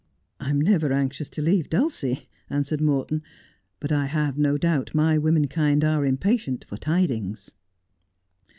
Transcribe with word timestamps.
'I 0.39 0.49
am 0.49 0.59
never 0.59 0.91
anxious 0.91 1.29
to 1.29 1.43
leave 1.43 1.69
Dulcie,' 1.69 2.27
answered 2.49 2.81
Morton,' 2.81 3.21
but 3.79 3.91
I 3.91 4.07
have 4.07 4.35
no 4.35 4.57
doubt 4.57 4.95
my 4.95 5.19
womenkind 5.19 5.83
are 5.83 6.07
impatient 6.07 6.63
for 6.67 6.77
tidings.' 6.77 7.51